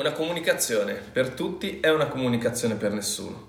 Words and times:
Una 0.00 0.12
comunicazione 0.12 0.94
per 0.94 1.28
tutti 1.28 1.78
è 1.78 1.90
una 1.90 2.06
comunicazione 2.06 2.74
per 2.74 2.90
nessuno. 2.90 3.48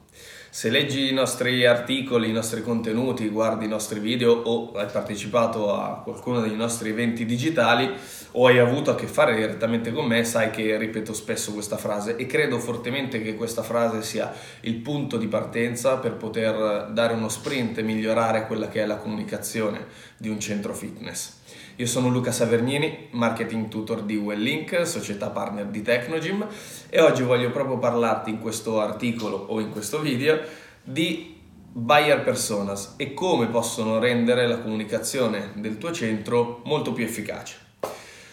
Se 0.49 0.69
leggi 0.69 1.09
i 1.09 1.13
nostri 1.13 1.65
articoli, 1.65 2.27
i 2.27 2.33
nostri 2.33 2.61
contenuti, 2.61 3.29
guardi 3.29 3.63
i 3.63 3.69
nostri 3.69 4.01
video 4.01 4.33
o 4.33 4.73
hai 4.73 4.87
partecipato 4.91 5.73
a 5.73 6.01
qualcuno 6.03 6.41
dei 6.41 6.53
nostri 6.53 6.89
eventi 6.89 7.25
digitali 7.25 7.89
o 8.31 8.47
hai 8.47 8.59
avuto 8.59 8.91
a 8.91 8.95
che 8.95 9.07
fare 9.07 9.33
direttamente 9.33 9.93
con 9.93 10.05
me, 10.05 10.25
sai 10.25 10.49
che 10.49 10.77
ripeto 10.77 11.13
spesso 11.13 11.53
questa 11.53 11.77
frase 11.77 12.17
e 12.17 12.25
credo 12.25 12.59
fortemente 12.59 13.21
che 13.21 13.35
questa 13.35 13.63
frase 13.63 14.01
sia 14.01 14.33
il 14.61 14.75
punto 14.75 15.15
di 15.15 15.27
partenza 15.27 15.99
per 15.99 16.15
poter 16.15 16.89
dare 16.91 17.13
uno 17.13 17.29
sprint 17.29 17.77
e 17.77 17.83
migliorare 17.83 18.45
quella 18.45 18.67
che 18.67 18.81
è 18.81 18.85
la 18.85 18.97
comunicazione 18.97 19.85
di 20.17 20.27
un 20.27 20.41
centro 20.41 20.73
fitness. 20.73 21.39
Io 21.77 21.87
sono 21.87 22.09
Luca 22.09 22.31
Savernini, 22.31 23.07
marketing 23.11 23.69
tutor 23.69 24.03
di 24.03 24.17
Wellink, 24.17 24.85
società 24.85 25.29
partner 25.29 25.65
di 25.67 25.81
Technogym 25.81 26.45
e 26.89 26.99
oggi 26.99 27.23
voglio 27.23 27.49
proprio 27.49 27.77
parlarti 27.77 28.29
in 28.29 28.39
questo 28.39 28.81
articolo 28.81 29.37
o 29.37 29.59
in 29.61 29.69
questo 29.69 29.99
video 29.99 30.39
di 30.83 31.39
buyer 31.71 32.23
personas 32.23 32.95
e 32.97 33.13
come 33.13 33.47
possono 33.47 33.99
rendere 33.99 34.47
la 34.47 34.59
comunicazione 34.59 35.51
del 35.55 35.77
tuo 35.77 35.93
centro 35.93 36.61
molto 36.65 36.91
più 36.91 37.05
efficace. 37.05 37.55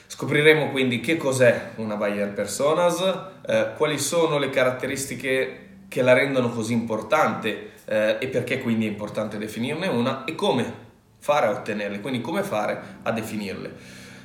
Scopriremo 0.08 0.70
quindi 0.70 0.98
che 0.98 1.16
cos'è 1.16 1.70
una 1.76 1.94
buyer 1.94 2.32
personas, 2.32 3.00
eh, 3.46 3.68
quali 3.76 3.98
sono 3.98 4.38
le 4.38 4.50
caratteristiche 4.50 5.66
che 5.86 6.02
la 6.02 6.12
rendono 6.12 6.50
così 6.50 6.72
importante 6.72 7.70
eh, 7.84 8.16
e 8.18 8.26
perché 8.26 8.58
quindi 8.58 8.86
è 8.86 8.90
importante 8.90 9.38
definirne 9.38 9.86
una 9.86 10.24
e 10.24 10.34
come 10.34 10.86
fare 11.18 11.46
a 11.46 11.50
ottenerle, 11.50 12.00
quindi 12.00 12.20
come 12.20 12.42
fare 12.42 12.80
a 13.02 13.12
definirle. 13.12 13.72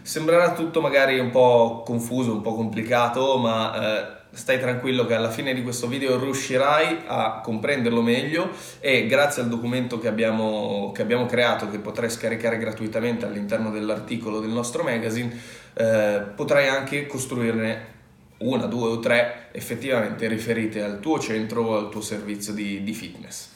Sembrerà 0.01 0.53
tutto 0.53 0.81
magari 0.81 1.17
un 1.19 1.31
po' 1.31 1.83
confuso, 1.85 2.33
un 2.33 2.41
po' 2.41 2.55
complicato, 2.55 3.37
ma 3.37 3.73
eh, 3.73 4.21
stai 4.33 4.59
tranquillo 4.59 5.05
che 5.05 5.13
alla 5.13 5.29
fine 5.29 5.53
di 5.53 5.63
questo 5.63 5.87
video 5.87 6.19
riuscirai 6.19 7.03
a 7.05 7.39
comprenderlo 7.41 8.01
meglio 8.01 8.49
e 8.79 9.05
grazie 9.05 9.43
al 9.43 9.47
documento 9.47 9.99
che 9.99 10.07
abbiamo, 10.07 10.91
che 10.93 11.01
abbiamo 11.01 11.25
creato, 11.25 11.69
che 11.69 11.77
potrai 11.77 12.09
scaricare 12.09 12.57
gratuitamente 12.57 13.25
all'interno 13.25 13.69
dell'articolo 13.69 14.39
del 14.39 14.49
nostro 14.49 14.83
magazine, 14.83 15.39
eh, 15.73 16.21
potrai 16.35 16.67
anche 16.67 17.05
costruirne 17.05 17.91
una, 18.39 18.65
due 18.65 18.89
o 18.89 18.99
tre 18.99 19.49
effettivamente 19.51 20.27
riferite 20.27 20.81
al 20.81 20.99
tuo 20.99 21.19
centro 21.19 21.63
o 21.63 21.77
al 21.77 21.89
tuo 21.89 22.01
servizio 22.01 22.53
di, 22.53 22.83
di 22.83 22.93
fitness. 22.93 23.52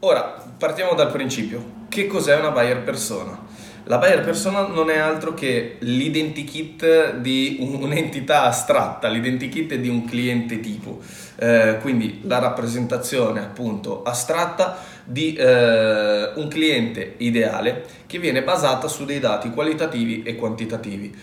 Ora, 0.00 0.42
partiamo 0.58 0.94
dal 0.94 1.10
principio. 1.10 1.82
Che 1.88 2.06
cos'è 2.06 2.36
una 2.36 2.50
buyer 2.50 2.82
persona? 2.82 3.38
La 3.84 3.98
buyer 3.98 4.22
persona 4.22 4.66
non 4.66 4.88
è 4.88 4.96
altro 4.96 5.34
che 5.34 5.76
l'identikit 5.80 7.16
di 7.16 7.58
un'entità 7.60 8.44
astratta, 8.44 9.08
l'identikit 9.08 9.74
di 9.74 9.88
un 9.88 10.06
cliente 10.06 10.60
tipo, 10.60 11.00
eh, 11.36 11.76
quindi 11.82 12.20
la 12.24 12.38
rappresentazione 12.38 13.40
appunto 13.40 14.02
astratta 14.02 14.78
di 15.04 15.34
eh, 15.34 16.32
un 16.34 16.48
cliente 16.48 17.14
ideale 17.18 17.84
che 18.06 18.18
viene 18.18 18.42
basata 18.42 18.88
su 18.88 19.04
dei 19.04 19.20
dati 19.20 19.50
qualitativi 19.50 20.22
e 20.22 20.34
quantitativi. 20.34 21.14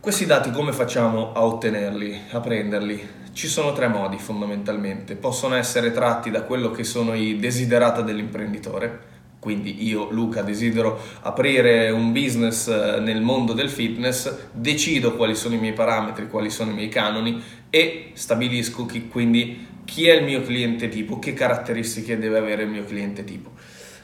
Questi 0.00 0.26
dati 0.26 0.52
come 0.52 0.72
facciamo 0.72 1.32
a 1.32 1.44
ottenerli, 1.44 2.20
a 2.30 2.38
prenderli? 2.38 3.08
Ci 3.32 3.48
sono 3.48 3.72
tre 3.72 3.88
modi 3.88 4.16
fondamentalmente. 4.16 5.16
Possono 5.16 5.56
essere 5.56 5.90
tratti 5.90 6.30
da 6.30 6.42
quello 6.42 6.70
che 6.70 6.84
sono 6.84 7.14
i 7.14 7.36
desiderata 7.40 8.00
dell'imprenditore, 8.00 9.00
quindi 9.40 9.84
io 9.84 10.08
Luca 10.10 10.42
desidero 10.42 11.00
aprire 11.22 11.90
un 11.90 12.12
business 12.12 12.68
eh, 12.68 13.00
nel 13.00 13.20
mondo 13.22 13.54
del 13.54 13.68
fitness, 13.68 14.32
decido 14.52 15.16
quali 15.16 15.34
sono 15.34 15.56
i 15.56 15.58
miei 15.58 15.74
parametri, 15.74 16.28
quali 16.28 16.48
sono 16.48 16.70
i 16.70 16.74
miei 16.74 16.88
canoni 16.88 17.42
e 17.68 18.12
stabilisco 18.14 18.86
chi, 18.86 19.08
quindi 19.08 19.66
chi 19.84 20.06
è 20.06 20.14
il 20.14 20.24
mio 20.24 20.42
cliente 20.42 20.88
tipo, 20.88 21.18
che 21.18 21.34
caratteristiche 21.34 22.18
deve 22.18 22.38
avere 22.38 22.62
il 22.62 22.68
mio 22.68 22.84
cliente 22.84 23.24
tipo. 23.24 23.50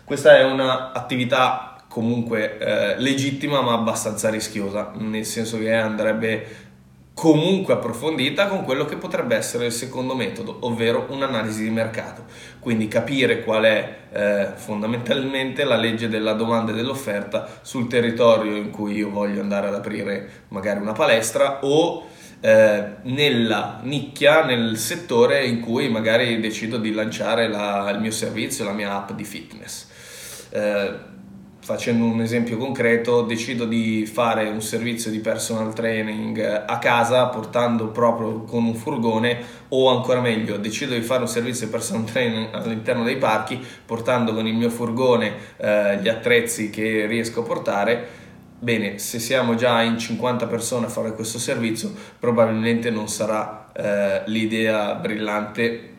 Questa 0.03 0.37
è 0.37 0.43
un'attività 0.43 1.74
comunque 1.95 2.59
eh, 2.59 2.99
legittima 2.99 3.61
ma 3.61 3.75
abbastanza 3.75 4.29
rischiosa, 4.29 4.91
nel 4.97 5.25
senso 5.25 5.59
che 5.59 5.73
andrebbe 5.73 6.73
comunque 7.15 7.75
approfondita 7.75 8.49
con 8.49 8.65
quello 8.65 8.85
che 8.85 8.97
potrebbe 8.97 9.37
essere 9.37 9.67
il 9.67 9.73
secondo 9.73 10.17
metodo, 10.17 10.57
ovvero 10.63 11.07
un'analisi 11.11 11.63
di 11.63 11.71
mercato. 11.71 12.25
Quindi 12.59 12.89
capire 12.89 13.45
qual 13.45 13.63
è 13.63 13.97
eh, 14.11 14.49
fondamentalmente 14.57 15.63
la 15.63 15.77
legge 15.77 16.09
della 16.09 16.33
domanda 16.33 16.73
e 16.73 16.75
dell'offerta 16.75 17.61
sul 17.63 17.87
territorio 17.87 18.57
in 18.57 18.71
cui 18.71 18.97
io 18.97 19.11
voglio 19.11 19.41
andare 19.41 19.69
ad 19.69 19.75
aprire 19.75 20.47
magari 20.49 20.81
una 20.81 20.95
palestra 20.95 21.61
o 21.63 22.09
eh, 22.41 22.87
nella 23.03 23.79
nicchia, 23.85 24.45
nel 24.45 24.77
settore 24.79 25.47
in 25.47 25.61
cui 25.61 25.89
magari 25.89 26.41
decido 26.41 26.79
di 26.79 26.93
lanciare 26.93 27.47
la, 27.47 27.89
il 27.91 28.01
mio 28.01 28.11
servizio, 28.11 28.65
la 28.65 28.73
mia 28.73 28.97
app 28.97 29.13
di 29.13 29.23
fitness. 29.23 29.87
Eh, 30.51 31.13
facendo 31.65 32.05
un 32.05 32.21
esempio 32.21 32.59
concreto, 32.59 33.23
decido 33.23 33.65
di 33.65 34.05
fare 34.05 34.51
un 34.51 34.61
servizio 34.61 35.11
di 35.11 35.21
personal 35.21 35.73
training 35.73 36.39
a 36.67 36.79
casa 36.79 37.25
portando 37.29 37.89
proprio 37.89 38.43
con 38.43 38.65
un 38.65 38.75
furgone 38.75 39.39
o 39.69 39.89
ancora 39.89 40.21
meglio, 40.21 40.59
decido 40.59 40.93
di 40.93 41.01
fare 41.01 41.23
un 41.23 41.29
servizio 41.29 41.65
di 41.65 41.73
personal 41.73 42.05
training 42.05 42.49
all'interno 42.53 43.03
dei 43.03 43.17
parchi 43.17 43.59
portando 43.87 44.35
con 44.35 44.47
il 44.47 44.53
mio 44.55 44.69
furgone 44.69 45.33
eh, 45.57 46.01
gli 46.03 46.09
attrezzi 46.09 46.69
che 46.69 47.07
riesco 47.07 47.41
a 47.41 47.45
portare. 47.45 48.09
Bene, 48.59 48.99
se 48.99 49.19
siamo 49.19 49.55
già 49.55 49.81
in 49.81 49.99
50 49.99 50.47
persone 50.47 50.85
a 50.85 50.91
fare 50.91 51.15
questo 51.15 51.39
servizio, 51.39 51.91
probabilmente 52.19 52.91
non 52.91 53.09
sarà 53.09 53.71
eh, 53.73 54.23
l'idea 54.27 54.95
brillante 54.97 55.93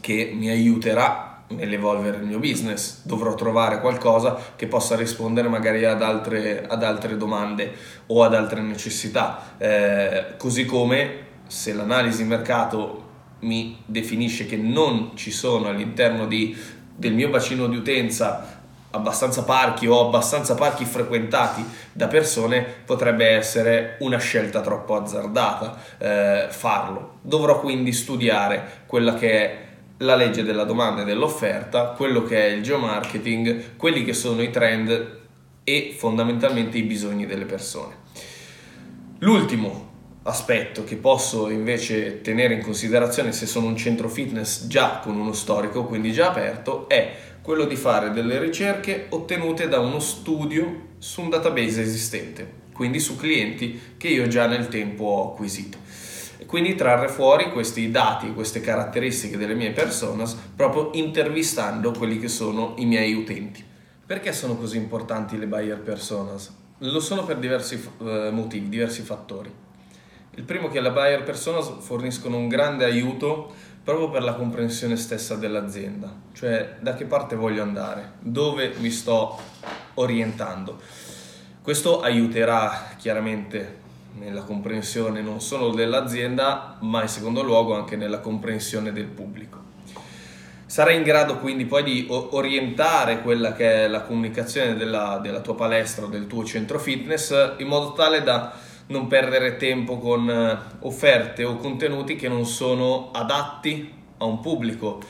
che 0.00 0.32
mi 0.34 0.50
aiuterà 0.50 1.33
nell'evolvere 1.48 2.18
il 2.18 2.24
mio 2.24 2.38
business, 2.38 3.04
dovrò 3.04 3.34
trovare 3.34 3.80
qualcosa 3.80 4.36
che 4.56 4.66
possa 4.66 4.96
rispondere 4.96 5.48
magari 5.48 5.84
ad 5.84 6.02
altre, 6.02 6.66
ad 6.66 6.82
altre 6.82 7.16
domande 7.16 7.72
o 8.06 8.22
ad 8.22 8.34
altre 8.34 8.60
necessità, 8.60 9.54
eh, 9.58 10.34
così 10.36 10.64
come 10.64 11.22
se 11.46 11.72
l'analisi 11.72 12.24
mercato 12.24 13.02
mi 13.40 13.78
definisce 13.84 14.46
che 14.46 14.56
non 14.56 15.12
ci 15.14 15.30
sono 15.30 15.68
all'interno 15.68 16.26
di, 16.26 16.56
del 16.94 17.12
mio 17.12 17.28
bacino 17.28 17.66
di 17.66 17.76
utenza 17.76 18.62
abbastanza 18.94 19.42
parchi 19.42 19.86
o 19.86 20.06
abbastanza 20.06 20.54
parchi 20.54 20.84
frequentati 20.84 21.64
da 21.92 22.06
persone 22.06 22.64
potrebbe 22.84 23.26
essere 23.26 23.96
una 24.00 24.18
scelta 24.18 24.60
troppo 24.60 24.94
azzardata 24.94 25.76
eh, 25.98 26.46
farlo. 26.48 27.18
Dovrò 27.20 27.60
quindi 27.60 27.92
studiare 27.92 28.82
quella 28.86 29.14
che 29.14 29.30
è 29.30 29.58
la 29.98 30.16
legge 30.16 30.42
della 30.42 30.64
domanda 30.64 31.02
e 31.02 31.04
dell'offerta, 31.04 31.90
quello 31.90 32.24
che 32.24 32.46
è 32.46 32.50
il 32.50 32.62
geomarketing, 32.62 33.76
quelli 33.76 34.04
che 34.04 34.12
sono 34.12 34.42
i 34.42 34.50
trend 34.50 35.20
e 35.62 35.94
fondamentalmente 35.96 36.78
i 36.78 36.82
bisogni 36.82 37.26
delle 37.26 37.44
persone. 37.44 38.02
L'ultimo 39.18 39.92
aspetto 40.24 40.84
che 40.84 40.96
posso 40.96 41.48
invece 41.50 42.20
tenere 42.22 42.54
in 42.54 42.62
considerazione 42.62 43.32
se 43.32 43.46
sono 43.46 43.66
un 43.66 43.76
centro 43.76 44.08
fitness 44.08 44.66
già 44.66 45.00
con 45.02 45.16
uno 45.16 45.32
storico, 45.32 45.84
quindi 45.84 46.12
già 46.12 46.28
aperto, 46.28 46.88
è 46.88 47.14
quello 47.40 47.66
di 47.66 47.76
fare 47.76 48.10
delle 48.10 48.38
ricerche 48.38 49.06
ottenute 49.10 49.68
da 49.68 49.78
uno 49.78 50.00
studio 50.00 50.92
su 50.98 51.20
un 51.20 51.28
database 51.28 51.82
esistente, 51.82 52.50
quindi 52.72 52.98
su 52.98 53.16
clienti 53.16 53.78
che 53.96 54.08
io 54.08 54.26
già 54.26 54.46
nel 54.46 54.68
tempo 54.68 55.04
ho 55.04 55.32
acquisito 55.32 55.78
e 56.44 56.46
quindi 56.46 56.74
trarre 56.74 57.08
fuori 57.08 57.50
questi 57.50 57.90
dati, 57.90 58.34
queste 58.34 58.60
caratteristiche 58.60 59.38
delle 59.38 59.54
mie 59.54 59.70
personas 59.70 60.36
proprio 60.54 60.90
intervistando 60.92 61.90
quelli 61.92 62.18
che 62.18 62.28
sono 62.28 62.74
i 62.76 62.84
miei 62.84 63.14
utenti. 63.14 63.64
Perché 64.04 64.34
sono 64.34 64.56
così 64.56 64.76
importanti 64.76 65.38
le 65.38 65.46
buyer 65.46 65.80
personas? 65.80 66.54
Lo 66.78 67.00
sono 67.00 67.24
per 67.24 67.38
diversi 67.38 67.82
eh, 68.02 68.28
motivi, 68.30 68.68
diversi 68.68 69.00
fattori. 69.00 69.50
Il 70.34 70.42
primo 70.42 70.68
è 70.68 70.70
che 70.70 70.82
le 70.82 70.92
buyer 70.92 71.22
personas 71.22 71.72
forniscono 71.78 72.36
un 72.36 72.48
grande 72.48 72.84
aiuto 72.84 73.52
proprio 73.82 74.10
per 74.10 74.22
la 74.22 74.34
comprensione 74.34 74.96
stessa 74.96 75.36
dell'azienda, 75.36 76.14
cioè 76.34 76.76
da 76.80 76.94
che 76.94 77.06
parte 77.06 77.36
voglio 77.36 77.62
andare, 77.62 78.14
dove 78.20 78.74
mi 78.80 78.90
sto 78.90 79.38
orientando. 79.94 80.78
Questo 81.62 82.02
aiuterà 82.02 82.94
chiaramente 82.98 83.80
nella 84.18 84.42
comprensione 84.42 85.20
non 85.20 85.40
solo 85.40 85.70
dell'azienda, 85.70 86.76
ma 86.80 87.02
in 87.02 87.08
secondo 87.08 87.42
luogo 87.42 87.74
anche 87.74 87.96
nella 87.96 88.20
comprensione 88.20 88.92
del 88.92 89.06
pubblico. 89.06 89.62
Sarai 90.66 90.96
in 90.96 91.02
grado 91.02 91.38
quindi 91.38 91.66
poi 91.66 91.82
di 91.84 92.06
orientare 92.08 93.22
quella 93.22 93.52
che 93.52 93.84
è 93.84 93.88
la 93.88 94.02
comunicazione 94.02 94.74
della, 94.74 95.20
della 95.22 95.40
tua 95.40 95.54
palestra 95.54 96.06
o 96.06 96.08
del 96.08 96.26
tuo 96.26 96.44
centro 96.44 96.78
fitness 96.78 97.54
in 97.58 97.68
modo 97.68 97.92
tale 97.92 98.22
da 98.22 98.52
non 98.86 99.06
perdere 99.06 99.56
tempo 99.56 99.98
con 99.98 100.28
eh, 100.28 100.58
offerte 100.80 101.44
o 101.44 101.56
contenuti 101.56 102.16
che 102.16 102.28
non 102.28 102.44
sono 102.44 103.10
adatti 103.12 103.92
a 104.18 104.24
un 104.24 104.40
pubblico 104.40 105.00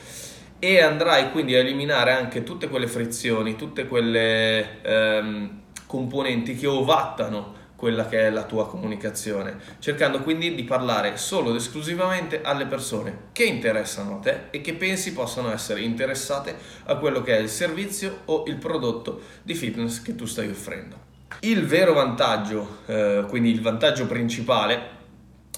e 0.59 0.81
andrai 0.81 1.31
quindi 1.31 1.55
a 1.55 1.59
eliminare 1.59 2.11
anche 2.11 2.43
tutte 2.43 2.69
quelle 2.69 2.87
frizioni, 2.87 3.55
tutte 3.55 3.87
quelle 3.87 4.81
ehm, 4.81 5.61
componenti 5.87 6.55
che 6.55 6.67
ovattano 6.67 7.54
quella 7.75 8.07
che 8.07 8.27
è 8.27 8.29
la 8.29 8.43
tua 8.43 8.67
comunicazione, 8.67 9.57
cercando 9.79 10.21
quindi 10.21 10.55
di 10.55 10.63
parlare 10.63 11.17
solo 11.17 11.49
ed 11.49 11.57
esclusivamente 11.57 12.41
alle 12.41 12.65
persone 12.65 13.27
che 13.31 13.43
interessano 13.43 14.15
a 14.15 14.19
te 14.19 14.41
e 14.49 14.61
che 14.61 14.73
pensi 14.73 15.13
possano 15.13 15.51
essere 15.51 15.81
interessate 15.81 16.55
a 16.85 16.95
quello 16.95 17.21
che 17.21 17.37
è 17.37 17.39
il 17.39 17.49
servizio 17.49 18.21
o 18.25 18.43
il 18.47 18.55
prodotto 18.55 19.21
di 19.43 19.53
fitness 19.53 20.01
che 20.01 20.15
tu 20.15 20.25
stai 20.25 20.49
offrendo. 20.49 21.03
Il 21.41 21.65
vero 21.65 21.93
vantaggio, 21.93 22.77
eh, 22.85 23.25
quindi 23.27 23.51
il 23.51 23.61
vantaggio 23.61 24.05
principale, 24.05 24.93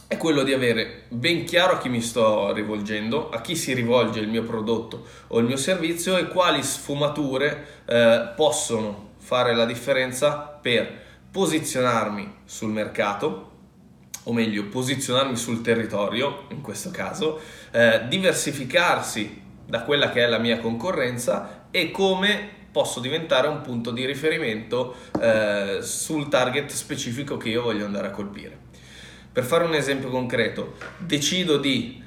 è 0.08 0.16
quello 0.16 0.44
di 0.44 0.54
avere 0.54 1.04
ben 1.10 1.44
chiaro 1.44 1.74
a 1.74 1.78
chi 1.80 1.90
mi 1.90 2.02
sto 2.02 2.54
rivolgendo, 2.54 3.30
a 3.30 3.42
chi 3.42 3.56
si 3.56 3.74
rivolge 3.74 4.22
il 4.22 4.30
mio 4.30 4.44
prodotto 4.44 5.06
o 5.28 5.40
il 5.40 5.46
mio 5.46 5.58
servizio 5.58 6.16
e 6.16 6.30
quali 6.30 6.64
sfumature 6.64 7.84
eh, 7.86 8.32
possono 8.36 9.10
fare 9.18 9.54
la 9.54 9.66
differenza 9.66 10.38
per 10.38 11.06
posizionarmi 11.38 12.38
sul 12.46 12.72
mercato, 12.72 13.52
o 14.24 14.34
meglio 14.34 14.66
posizionarmi 14.70 15.36
sul 15.36 15.62
territorio 15.62 16.46
in 16.50 16.62
questo 16.62 16.90
caso, 16.90 17.40
eh, 17.70 18.08
diversificarsi 18.08 19.40
da 19.64 19.84
quella 19.84 20.10
che 20.10 20.24
è 20.24 20.28
la 20.28 20.40
mia 20.40 20.58
concorrenza 20.58 21.68
e 21.70 21.92
come 21.92 22.50
posso 22.72 23.00
diventare 23.00 23.48
un 23.48 23.62
punto 23.62 23.92
di 23.92 24.04
riferimento 24.04 24.96
eh, 25.22 25.78
sul 25.82 26.28
target 26.28 26.72
specifico 26.72 27.38
che 27.38 27.50
io 27.50 27.62
voglio 27.62 27.86
andare 27.86 28.08
a 28.08 28.12
colpire. 28.12 28.58
Per 29.32 29.44
fare 29.44 29.64
un 29.64 29.76
esempio 29.76 30.10
concreto, 30.10 30.74
decido 30.98 31.58
di 31.58 32.04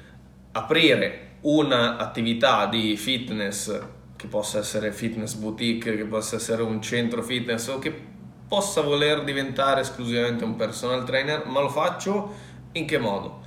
aprire 0.51 1.37
un'attività 1.43 2.65
di 2.65 2.97
fitness 2.97 3.81
che 4.17 4.27
possa 4.27 4.59
essere 4.59 4.91
fitness 4.91 5.35
boutique, 5.35 5.95
che 5.95 6.03
possa 6.03 6.35
essere 6.35 6.63
un 6.63 6.81
centro 6.81 7.23
fitness 7.23 7.67
o 7.69 7.79
che 7.79 8.10
possa 8.51 8.81
voler 8.81 9.23
diventare 9.23 9.79
esclusivamente 9.79 10.43
un 10.43 10.57
personal 10.57 11.05
trainer, 11.05 11.45
ma 11.45 11.61
lo 11.61 11.69
faccio 11.69 12.33
in 12.73 12.85
che 12.85 12.97
modo? 12.97 13.39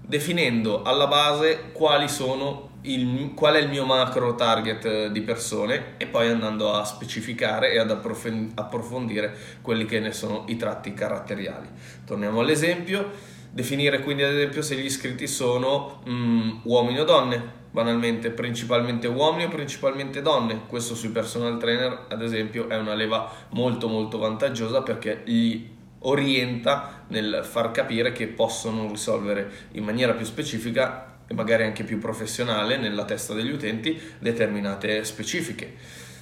Definendo 0.00 0.80
alla 0.80 1.06
base 1.06 1.72
quali 1.72 2.08
sono 2.08 2.70
il, 2.80 3.32
qual 3.34 3.56
è 3.56 3.58
il 3.58 3.68
mio 3.68 3.84
macro 3.84 4.34
target 4.34 5.08
di 5.08 5.20
persone 5.20 5.98
e 5.98 6.06
poi 6.06 6.30
andando 6.30 6.72
a 6.72 6.86
specificare 6.86 7.72
e 7.72 7.78
ad 7.78 7.90
approfondire 7.90 9.36
quelli 9.60 9.84
che 9.84 10.00
ne 10.00 10.12
sono 10.12 10.44
i 10.46 10.56
tratti 10.56 10.94
caratteriali. 10.94 11.68
Torniamo 12.06 12.40
all'esempio, 12.40 13.10
definire 13.50 14.00
quindi 14.00 14.22
ad 14.22 14.32
esempio 14.32 14.62
se 14.62 14.76
gli 14.76 14.86
iscritti 14.86 15.26
sono 15.26 16.02
mm, 16.08 16.60
uomini 16.62 16.98
o 16.98 17.04
donne, 17.04 17.64
banalmente 17.76 18.30
principalmente 18.30 19.06
uomini 19.06 19.44
o 19.44 19.48
principalmente 19.48 20.22
donne. 20.22 20.62
Questo 20.66 20.94
sui 20.94 21.10
personal 21.10 21.58
trainer, 21.58 22.06
ad 22.08 22.22
esempio, 22.22 22.70
è 22.70 22.78
una 22.78 22.94
leva 22.94 23.30
molto 23.50 23.86
molto 23.86 24.16
vantaggiosa 24.16 24.80
perché 24.80 25.20
gli 25.26 25.68
orienta 25.98 27.04
nel 27.08 27.42
far 27.44 27.72
capire 27.72 28.12
che 28.12 28.28
possono 28.28 28.88
risolvere 28.88 29.50
in 29.72 29.84
maniera 29.84 30.14
più 30.14 30.24
specifica 30.24 31.18
e 31.26 31.34
magari 31.34 31.64
anche 31.64 31.84
più 31.84 31.98
professionale 31.98 32.78
nella 32.78 33.04
testa 33.04 33.34
degli 33.34 33.52
utenti 33.52 34.00
determinate 34.20 35.04
specifiche. 35.04 35.74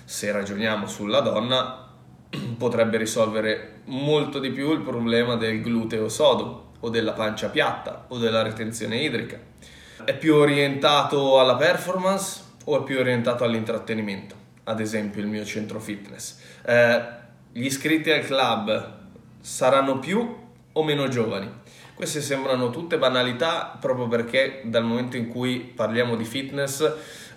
Se 0.05 0.33
ragioniamo 0.33 0.89
sulla 0.89 1.21
donna, 1.21 1.89
potrebbe 2.59 2.97
risolvere 2.97 3.83
molto 3.85 4.41
di 4.41 4.51
più 4.51 4.73
il 4.73 4.81
problema 4.81 5.37
del 5.37 5.63
gluteo 5.63 6.09
sodo 6.09 6.73
o 6.81 6.89
della 6.89 7.13
pancia 7.13 7.49
piatta 7.49 8.07
o 8.09 8.19
della 8.19 8.43
retenzione 8.43 8.97
idrica 8.97 9.53
è 10.05 10.17
più 10.17 10.35
orientato 10.35 11.41
alla 11.41 11.57
performance 11.57 12.43
o 12.65 12.81
è 12.81 12.85
più 12.85 12.99
orientato 12.99 13.45
all'intrattenimento? 13.45 14.35
Ad 14.65 14.81
esempio 14.81 15.21
il 15.21 15.29
mio 15.29 15.45
centro 15.45 15.81
fitness. 15.81 16.39
Eh, 16.65 17.03
gli 17.53 17.65
iscritti 17.65 18.11
al 18.11 18.25
club 18.25 18.93
saranno 19.41 19.99
più 19.99 20.37
o 20.73 20.83
meno 20.83 21.09
giovani? 21.09 21.51
Queste 21.95 22.21
sembrano 22.21 22.71
tutte 22.71 22.99
banalità 22.99 23.77
proprio 23.81 24.09
perché 24.09 24.63
dal 24.65 24.85
momento 24.85 25.17
in 25.17 25.29
cui 25.29 25.61
parliamo 25.61 26.17
di 26.17 26.25
fitness 26.25 26.81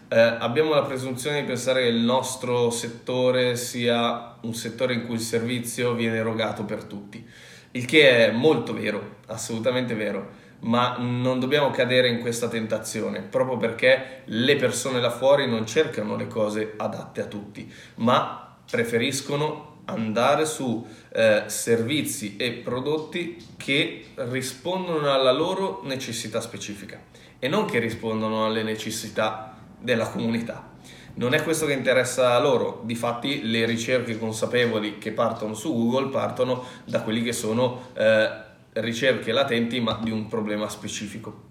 eh, 0.10 0.20
abbiamo 0.20 0.74
la 0.74 0.84
presunzione 0.84 1.42
di 1.42 1.48
pensare 1.48 1.84
che 1.84 1.90
il 1.90 2.02
nostro 2.02 2.70
settore 2.70 3.56
sia 3.56 4.36
un 4.42 4.54
settore 4.54 4.94
in 4.94 5.06
cui 5.06 5.16
il 5.16 5.22
servizio 5.22 5.94
viene 5.94 6.18
erogato 6.18 6.64
per 6.64 6.86
tutti, 6.86 7.24
il 7.72 7.86
che 7.86 8.28
è 8.28 8.32
molto 8.32 8.74
vero, 8.74 9.18
assolutamente 9.28 9.94
vero 9.94 10.46
ma 10.60 10.98
non 10.98 11.40
dobbiamo 11.40 11.70
cadere 11.72 12.08
in 12.10 12.20
questa 12.20 12.48
tentazione 12.48 13.22
proprio 13.22 13.58
perché 13.58 14.22
le 14.26 14.56
persone 14.56 15.00
là 15.00 15.12
fuori 15.12 15.48
non 15.48 15.66
cercano 15.66 16.16
le 16.16 16.28
cose 16.28 16.74
adatte 16.78 17.22
a 17.22 17.26
tutti, 17.26 17.72
ma 17.96 18.56
preferiscono 18.70 19.76
andare 19.86 20.46
su 20.46 20.86
eh, 21.14 21.44
servizi 21.48 22.36
e 22.36 22.52
prodotti 22.52 23.38
che 23.56 24.08
rispondono 24.16 25.12
alla 25.12 25.32
loro 25.32 25.82
necessità 25.84 26.42
specifica 26.42 27.00
e 27.40 27.48
non 27.48 27.66
che 27.66 27.80
rispondono 27.80 28.46
alle 28.46 28.64
necessità 28.64 29.56
della 29.80 30.08
comunità. 30.10 30.76
Non 31.16 31.34
è 31.34 31.42
questo 31.42 31.66
che 31.66 31.74
interessa 31.74 32.36
a 32.36 32.40
loro, 32.40 32.82
difatti 32.84 33.50
le 33.50 33.66
ricerche 33.66 34.20
consapevoli 34.20 35.00
che 35.00 35.12
partono 35.12 35.56
su 35.56 35.74
Google 35.74 36.10
partono 36.10 36.64
da 36.86 37.02
quelli 37.02 37.24
che 37.24 37.34
sono 37.34 37.90
eh, 37.96 38.46
ricerche 38.82 39.32
latenti 39.32 39.80
ma 39.80 40.00
di 40.02 40.12
un 40.12 40.28
problema 40.28 40.70
specifico. 40.70 41.46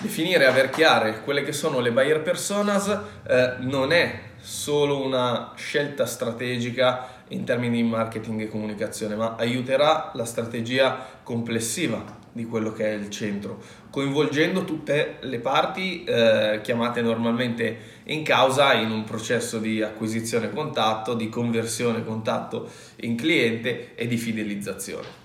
Definire 0.00 0.44
e 0.44 0.46
aver 0.46 0.70
chiare 0.70 1.20
quelle 1.22 1.42
che 1.42 1.52
sono 1.52 1.80
le 1.80 1.92
buyer 1.92 2.22
personas 2.22 2.88
eh, 3.26 3.56
non 3.58 3.92
è 3.92 4.28
solo 4.40 5.04
una 5.04 5.52
scelta 5.56 6.06
strategica 6.06 7.18
in 7.28 7.44
termini 7.44 7.82
di 7.82 7.88
marketing 7.88 8.40
e 8.40 8.48
comunicazione, 8.48 9.14
ma 9.14 9.36
aiuterà 9.38 10.10
la 10.14 10.24
strategia 10.24 11.06
complessiva 11.22 12.18
di 12.32 12.44
quello 12.46 12.72
che 12.72 12.86
è 12.86 12.94
il 12.94 13.10
centro, 13.10 13.60
coinvolgendo 13.90 14.64
tutte 14.64 15.16
le 15.20 15.38
parti 15.40 16.04
eh, 16.04 16.60
chiamate 16.62 17.02
normalmente 17.02 17.98
in 18.04 18.22
causa 18.22 18.72
in 18.74 18.90
un 18.90 19.04
processo 19.04 19.58
di 19.58 19.82
acquisizione 19.82 20.50
contatto, 20.50 21.14
di 21.14 21.28
conversione 21.28 22.04
contatto 22.04 22.68
in 23.00 23.16
cliente 23.16 23.94
e 23.94 24.06
di 24.06 24.16
fidelizzazione. 24.16 25.19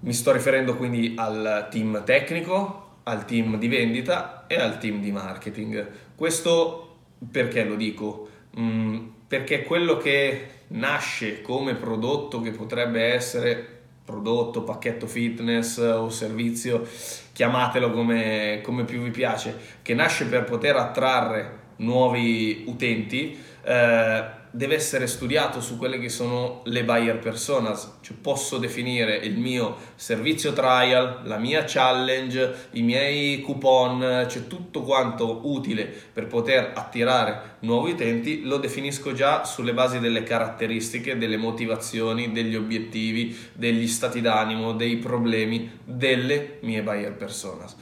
Mi 0.00 0.12
sto 0.12 0.32
riferendo 0.32 0.76
quindi 0.76 1.14
al 1.16 1.68
team 1.70 2.04
tecnico, 2.04 3.00
al 3.04 3.24
team 3.24 3.58
di 3.58 3.68
vendita 3.68 4.46
e 4.46 4.56
al 4.56 4.78
team 4.78 5.00
di 5.00 5.10
marketing. 5.10 5.86
Questo 6.14 6.96
perché 7.30 7.64
lo 7.64 7.74
dico? 7.74 8.28
Mm, 8.58 9.06
perché 9.26 9.64
quello 9.64 9.96
che 9.96 10.48
nasce 10.68 11.42
come 11.42 11.74
prodotto 11.74 12.40
che 12.40 12.50
potrebbe 12.50 13.12
essere 13.12 13.76
prodotto, 14.04 14.62
pacchetto 14.62 15.06
fitness 15.06 15.76
o 15.78 16.08
servizio, 16.08 16.86
chiamatelo 17.32 17.90
come, 17.90 18.60
come 18.62 18.84
più 18.84 19.02
vi 19.02 19.10
piace, 19.10 19.54
che 19.82 19.94
nasce 19.94 20.24
per 20.26 20.44
poter 20.44 20.76
attrarre 20.76 21.66
nuovi 21.76 22.64
utenti, 22.66 23.38
eh, 23.62 24.24
deve 24.50 24.74
essere 24.74 25.06
studiato 25.06 25.60
su 25.60 25.76
quelle 25.78 25.98
che 25.98 26.08
sono 26.08 26.62
le 26.64 26.84
buyer 26.84 27.18
personas, 27.18 27.98
cioè 28.00 28.16
posso 28.16 28.58
definire 28.58 29.16
il 29.16 29.38
mio 29.38 29.76
servizio 29.94 30.52
trial, 30.52 31.20
la 31.24 31.38
mia 31.38 31.64
challenge, 31.66 32.68
i 32.72 32.82
miei 32.82 33.40
coupon, 33.40 34.26
cioè 34.28 34.46
tutto 34.46 34.82
quanto 34.82 35.40
utile 35.44 35.84
per 35.84 36.26
poter 36.26 36.72
attirare 36.74 37.56
nuovi 37.60 37.92
utenti, 37.92 38.42
lo 38.44 38.58
definisco 38.58 39.12
già 39.12 39.44
sulle 39.44 39.74
basi 39.74 39.98
delle 40.00 40.22
caratteristiche, 40.22 41.18
delle 41.18 41.36
motivazioni, 41.36 42.32
degli 42.32 42.54
obiettivi, 42.54 43.36
degli 43.52 43.86
stati 43.86 44.20
d'animo, 44.20 44.72
dei 44.72 44.96
problemi 44.96 45.70
delle 45.84 46.58
mie 46.60 46.82
buyer 46.82 47.14
personas. 47.14 47.76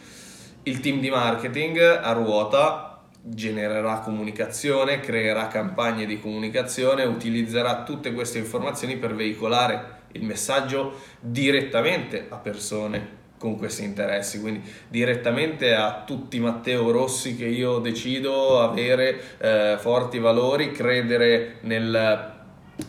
Il 0.65 0.81
team 0.81 0.99
di 0.99 1.11
marketing 1.11 1.79
a 1.79 2.11
ruota 2.13 2.86
genererà 3.29 3.99
comunicazione, 3.99 5.01
creerà 5.01 5.49
campagne 5.49 6.07
di 6.07 6.21
comunicazione, 6.21 7.05
utilizzerà 7.05 7.83
tutte 7.83 8.13
queste 8.13 8.39
informazioni 8.39 8.97
per 8.97 9.15
veicolare 9.15 9.95
il 10.13 10.23
messaggio 10.23 10.95
direttamente 11.21 12.27
a 12.29 12.37
persone 12.37 13.25
con 13.39 13.57
questi 13.57 13.85
interessi, 13.85 14.41
quindi 14.41 14.63
direttamente 14.89 15.75
a 15.75 16.05
tutti 16.07 16.41
Matteo 16.41 16.91
Rossi 16.91 17.37
che 17.37 17.47
io 17.47 17.79
decido 17.79 18.61
avere 18.63 19.21
eh, 19.39 19.77
forti 19.79 20.19
valori, 20.19 20.73
credere 20.73 21.59
nel 21.63 22.35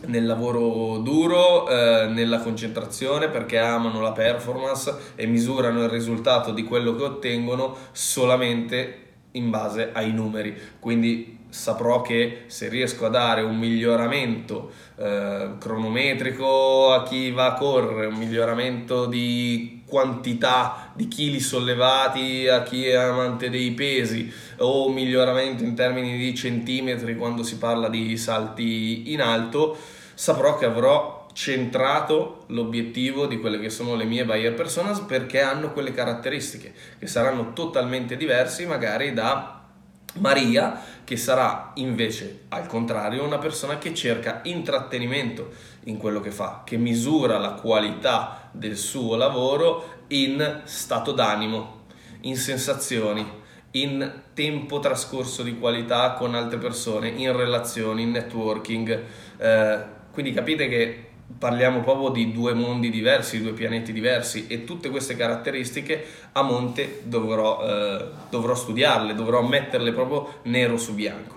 nel 0.06 0.26
lavoro 0.26 0.98
duro, 0.98 1.66
eh, 1.66 2.08
nella 2.08 2.40
concentrazione 2.40 3.28
perché 3.28 3.56
amano 3.56 4.02
la 4.02 4.12
performance 4.12 4.94
e 5.14 5.26
misurano 5.26 5.82
il 5.82 5.88
risultato 5.88 6.52
di 6.52 6.62
quello 6.64 6.94
che 6.94 7.04
ottengono 7.04 7.74
solamente 7.92 9.07
in 9.38 9.50
base 9.50 9.90
ai 9.92 10.12
numeri. 10.12 10.54
Quindi 10.78 11.36
saprò 11.48 12.02
che 12.02 12.44
se 12.46 12.68
riesco 12.68 13.06
a 13.06 13.08
dare 13.08 13.40
un 13.40 13.56
miglioramento 13.56 14.70
eh, 14.96 15.52
cronometrico 15.58 16.92
a 16.92 17.02
chi 17.04 17.30
va 17.30 17.46
a 17.46 17.54
correre, 17.54 18.06
un 18.06 18.16
miglioramento 18.16 19.06
di 19.06 19.82
quantità 19.86 20.92
di 20.94 21.08
chili 21.08 21.40
sollevati 21.40 22.46
a 22.46 22.62
chi 22.62 22.86
è 22.86 22.94
amante 22.94 23.48
dei 23.48 23.70
pesi 23.70 24.30
o 24.58 24.86
un 24.86 24.92
miglioramento 24.92 25.64
in 25.64 25.74
termini 25.74 26.18
di 26.18 26.34
centimetri 26.34 27.16
quando 27.16 27.42
si 27.42 27.56
parla 27.56 27.88
di 27.88 28.16
salti 28.18 29.12
in 29.12 29.22
alto, 29.22 29.76
saprò 30.12 30.58
che 30.58 30.66
avrò 30.66 31.17
centrato 31.38 32.46
l'obiettivo 32.48 33.26
di 33.26 33.38
quelle 33.38 33.60
che 33.60 33.70
sono 33.70 33.94
le 33.94 34.06
mie 34.06 34.24
buyer 34.24 34.54
personas 34.54 34.98
perché 34.98 35.40
hanno 35.40 35.72
quelle 35.72 35.92
caratteristiche 35.92 36.74
che 36.98 37.06
saranno 37.06 37.52
totalmente 37.52 38.16
diversi 38.16 38.66
magari 38.66 39.14
da 39.14 39.62
Maria 40.14 40.82
che 41.04 41.16
sarà 41.16 41.70
invece 41.76 42.46
al 42.48 42.66
contrario 42.66 43.22
una 43.22 43.38
persona 43.38 43.78
che 43.78 43.94
cerca 43.94 44.40
intrattenimento 44.42 45.52
in 45.84 45.96
quello 45.96 46.18
che 46.18 46.32
fa, 46.32 46.62
che 46.64 46.76
misura 46.76 47.38
la 47.38 47.52
qualità 47.52 48.50
del 48.50 48.76
suo 48.76 49.14
lavoro 49.14 50.06
in 50.08 50.62
stato 50.64 51.12
d'animo, 51.12 51.84
in 52.22 52.36
sensazioni, 52.36 53.24
in 53.72 54.22
tempo 54.34 54.80
trascorso 54.80 55.44
di 55.44 55.56
qualità 55.56 56.14
con 56.14 56.34
altre 56.34 56.58
persone, 56.58 57.10
in 57.10 57.36
relazioni, 57.36 58.02
in 58.02 58.10
networking. 58.10 59.04
Eh, 59.36 59.96
quindi 60.10 60.32
capite 60.32 60.68
che 60.68 61.07
parliamo 61.36 61.80
proprio 61.80 62.08
di 62.08 62.32
due 62.32 62.54
mondi 62.54 62.90
diversi, 62.90 63.42
due 63.42 63.52
pianeti 63.52 63.92
diversi 63.92 64.46
e 64.46 64.64
tutte 64.64 64.88
queste 64.88 65.16
caratteristiche 65.16 66.04
a 66.32 66.42
monte 66.42 67.02
dovrò, 67.04 67.60
eh, 67.62 68.04
dovrò 68.30 68.54
studiarle, 68.54 69.14
dovrò 69.14 69.42
metterle 69.42 69.92
proprio 69.92 70.40
nero 70.44 70.76
su 70.76 70.94
bianco. 70.94 71.36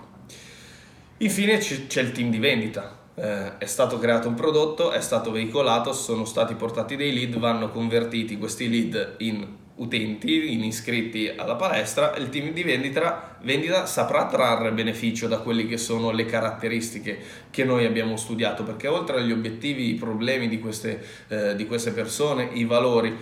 Infine 1.18 1.58
c'è 1.58 2.00
il 2.00 2.12
team 2.12 2.30
di 2.30 2.38
vendita. 2.38 2.98
Eh, 3.14 3.58
è 3.58 3.66
stato 3.66 3.98
creato 3.98 4.26
un 4.26 4.34
prodotto, 4.34 4.90
è 4.90 5.00
stato 5.00 5.30
veicolato, 5.30 5.92
sono 5.92 6.24
stati 6.24 6.54
portati 6.54 6.96
dei 6.96 7.12
lead, 7.12 7.38
vanno 7.38 7.70
convertiti 7.70 8.38
questi 8.38 8.70
lead 8.70 9.16
in 9.18 9.60
utenti, 9.76 10.52
in 10.52 10.64
iscritti 10.64 11.32
alla 11.34 11.56
palestra 11.56 12.14
il 12.16 12.28
team 12.28 12.52
di 12.52 12.62
vendita, 12.62 13.36
vendita 13.42 13.86
saprà 13.86 14.26
trarre 14.26 14.72
beneficio 14.72 15.28
da 15.28 15.38
quelle 15.38 15.66
che 15.66 15.78
sono 15.78 16.10
le 16.10 16.26
caratteristiche 16.26 17.18
che 17.50 17.64
noi 17.64 17.86
abbiamo 17.86 18.16
studiato 18.16 18.64
perché 18.64 18.88
oltre 18.88 19.18
agli 19.18 19.32
obiettivi, 19.32 19.90
i 19.90 19.94
problemi 19.94 20.48
di 20.48 20.58
queste, 20.58 21.02
eh, 21.28 21.56
di 21.56 21.66
queste 21.66 21.92
persone, 21.92 22.50
i 22.52 22.64
valori, 22.64 23.16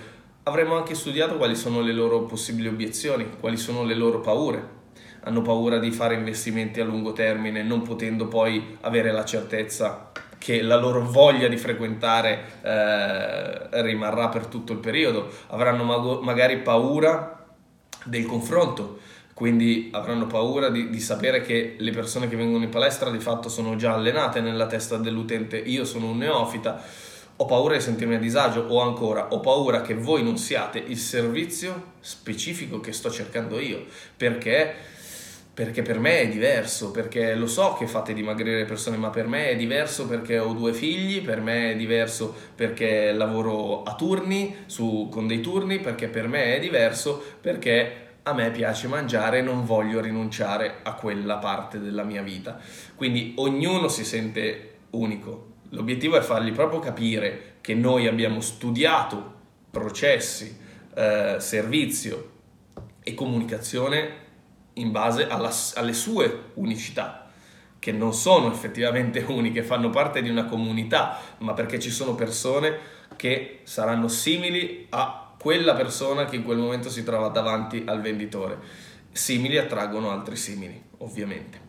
avremo 0.45 0.77
anche 0.77 0.95
studiato 0.95 1.37
quali 1.37 1.55
sono 1.55 1.81
le 1.81 1.93
loro 1.93 2.25
possibili 2.25 2.69
obiezioni, 2.69 3.29
quali 3.39 3.57
sono 3.57 3.85
le 3.85 3.95
loro 3.95 4.21
paure. 4.21 4.79
Hanno 5.23 5.43
paura 5.43 5.79
di 5.79 5.91
fare 5.91 6.15
investimenti 6.15 6.81
a 6.81 6.85
lungo 6.85 7.13
termine 7.13 7.63
non 7.63 7.83
potendo 7.83 8.27
poi 8.27 8.79
avere 8.81 9.13
la 9.13 9.25
certezza 9.25 10.11
che 10.41 10.63
la 10.63 10.77
loro 10.77 11.05
voglia 11.05 11.49
di 11.49 11.59
frequentare 11.59 12.45
eh, 12.63 13.83
rimarrà 13.83 14.31
per 14.31 14.47
tutto 14.47 14.73
il 14.73 14.79
periodo, 14.79 15.31
avranno 15.49 15.85
mag- 15.85 16.23
magari 16.23 16.57
paura 16.61 17.45
del 18.05 18.25
confronto, 18.25 19.01
quindi 19.35 19.91
avranno 19.93 20.27
paura 20.27 20.71
di, 20.71 20.89
di, 20.89 20.99
sapere 20.99 21.43
che 21.43 21.77
le 21.79 21.91
persone 21.91 22.27
che 22.27 22.37
vengono 22.37 22.65
in 22.65 22.71
palestra 22.71 23.11
di 23.11 23.19
fatto 23.19 23.51
sono 23.51 23.77
già 23.77 23.93
allenate 23.93 24.41
nella 24.41 24.67
testa 24.67 24.97
dell'utente, 24.97 25.59
io 25.59 25.85
sono 25.85 26.07
un 26.07 26.17
neofita, 26.17 26.83
ho 27.37 27.45
paura 27.45 27.75
di 27.75 27.83
sentirmi 27.83 28.15
a 28.15 28.19
disagio 28.19 28.63
o 28.67 28.81
ancora 28.81 29.29
ho 29.33 29.41
paura 29.41 29.83
che 29.83 29.93
voi 29.93 30.23
non 30.23 30.39
siate 30.39 30.79
il 30.79 30.97
servizio 30.97 31.93
specifico 32.01 32.81
che 32.81 32.93
sto 32.93 33.11
cercando 33.11 33.61
io, 33.61 33.85
perché 34.17 34.75
perché 35.61 35.83
per 35.83 35.99
me 35.99 36.21
è 36.21 36.29
diverso, 36.31 36.91
perché 36.91 37.35
lo 37.35 37.47
so 37.47 37.77
che 37.79 37.87
fate 37.87 38.15
dimagrire 38.15 38.61
le 38.61 38.65
persone, 38.65 38.97
ma 38.97 39.11
per 39.11 39.27
me 39.27 39.51
è 39.51 39.57
diverso 39.57 40.07
perché 40.07 40.39
ho 40.39 40.55
due 40.55 40.73
figli, 40.73 41.21
per 41.21 41.43
me 41.43 41.73
è 41.73 41.77
diverso 41.77 42.35
perché 42.55 43.13
lavoro 43.13 43.83
a 43.83 43.95
turni, 43.95 44.57
su, 44.65 45.09
con 45.11 45.27
dei 45.27 45.43
turni, 45.43 45.79
perché 45.79 46.09
per 46.09 46.29
me 46.29 46.57
è 46.57 46.61
diverso 46.61 47.23
perché 47.43 48.13
a 48.23 48.33
me 48.33 48.51
piace 48.53 48.89
mangiare 48.89 49.41
e 49.41 49.43
non 49.43 49.67
voglio 49.67 50.01
rinunciare 50.01 50.77
a 50.83 50.95
quella 50.95 51.37
parte 51.37 51.79
della 51.79 52.05
mia 52.05 52.23
vita. 52.23 52.59
Quindi 52.95 53.35
ognuno 53.37 53.89
si 53.89 54.03
sente 54.03 54.77
unico. 54.93 55.49
L'obiettivo 55.73 56.17
è 56.17 56.23
fargli 56.23 56.53
proprio 56.53 56.81
capire 56.81 57.57
che 57.61 57.75
noi 57.75 58.07
abbiamo 58.07 58.41
studiato 58.41 59.35
processi, 59.71 60.57
eh, 60.95 61.37
servizio 61.39 62.31
e 63.03 63.13
comunicazione 63.13 64.29
in 64.75 64.91
base 64.91 65.27
alla, 65.29 65.51
alle 65.75 65.93
sue 65.93 66.51
unicità, 66.55 67.31
che 67.79 67.93
non 67.93 68.13
sono 68.13 68.53
effettivamente 68.53 69.25
uniche, 69.29 69.63
fanno 69.63 69.91
parte 69.91 70.23
di 70.23 70.29
una 70.29 70.45
comunità, 70.45 71.19
ma 71.39 71.53
perché 71.53 71.79
ci 71.79 71.91
sono 71.91 72.15
persone 72.15 72.99
che 73.17 73.61
saranno 73.65 74.09
simili 74.09 74.87
a 74.91 75.35
quella 75.39 75.75
persona 75.75 76.27
che 76.27 76.37
in 76.37 76.45
quel 76.45 76.59
momento 76.59 76.91
si 76.91 77.03
trova 77.03 77.29
davanti 77.29 77.85
al 77.87 78.01
venditore. 78.01 78.59
Simili 79.13 79.57
attraggono 79.57 80.11
altri 80.11 80.37
simili, 80.37 80.81
ovviamente. 80.99 81.69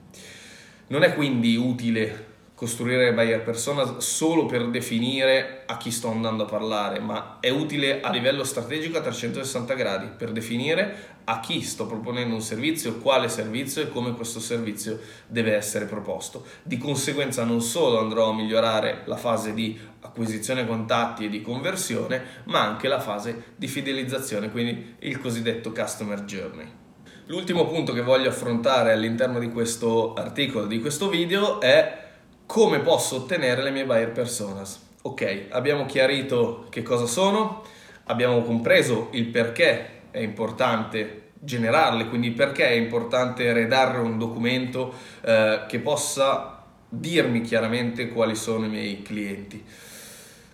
Non 0.88 1.03
è 1.03 1.13
quindi 1.15 1.55
utile 1.55 2.30
costruire 2.61 3.11
buyer 3.15 3.41
persona 3.41 3.99
solo 4.01 4.45
per 4.45 4.69
definire 4.69 5.63
a 5.65 5.77
chi 5.77 5.89
sto 5.89 6.09
andando 6.11 6.43
a 6.43 6.45
parlare, 6.45 6.99
ma 6.99 7.37
è 7.39 7.49
utile 7.49 8.01
a 8.01 8.11
livello 8.11 8.43
strategico 8.43 8.99
a 8.99 9.01
360 9.01 9.73
gradi 9.73 10.09
per 10.15 10.31
definire 10.31 11.17
a 11.23 11.39
chi 11.39 11.61
sto 11.61 11.87
proponendo 11.87 12.35
un 12.35 12.41
servizio, 12.41 12.99
quale 12.99 13.29
servizio 13.29 13.81
e 13.81 13.89
come 13.89 14.13
questo 14.13 14.39
servizio 14.39 14.99
deve 15.25 15.55
essere 15.55 15.85
proposto. 15.85 16.45
Di 16.61 16.77
conseguenza 16.77 17.43
non 17.43 17.61
solo 17.61 17.97
andrò 17.97 18.29
a 18.29 18.35
migliorare 18.35 19.01
la 19.05 19.17
fase 19.17 19.55
di 19.55 19.79
acquisizione 20.01 20.67
contatti 20.67 21.25
e 21.25 21.29
di 21.29 21.41
conversione, 21.41 22.43
ma 22.43 22.61
anche 22.61 22.87
la 22.87 22.99
fase 22.99 23.53
di 23.55 23.65
fidelizzazione, 23.65 24.51
quindi 24.51 24.97
il 24.99 25.19
cosiddetto 25.19 25.71
customer 25.71 26.25
journey. 26.25 26.67
L'ultimo 27.25 27.65
punto 27.65 27.91
che 27.91 28.01
voglio 28.01 28.29
affrontare 28.29 28.91
all'interno 28.91 29.39
di 29.39 29.49
questo 29.49 30.13
articolo, 30.13 30.67
di 30.67 30.79
questo 30.79 31.09
video, 31.09 31.59
è 31.59 32.09
come 32.45 32.79
posso 32.79 33.15
ottenere 33.17 33.63
le 33.63 33.71
mie 33.71 33.86
buyer 33.86 34.12
personas. 34.12 34.89
Ok, 35.03 35.48
abbiamo 35.50 35.86
chiarito 35.86 36.67
che 36.69 36.83
cosa 36.83 37.05
sono, 37.05 37.63
abbiamo 38.05 38.41
compreso 38.43 39.07
il 39.12 39.27
perché 39.27 40.01
è 40.12 40.19
importante 40.19 41.29
generarle, 41.39 42.07
quindi 42.07 42.31
perché 42.31 42.67
è 42.67 42.74
importante 42.74 43.51
redarre 43.51 44.00
un 44.00 44.17
documento 44.17 44.93
eh, 45.21 45.63
che 45.67 45.79
possa 45.79 46.63
dirmi 46.88 47.41
chiaramente 47.41 48.10
quali 48.10 48.36
sono 48.36 48.65
i 48.65 48.69
miei 48.69 49.01
clienti. 49.01 49.63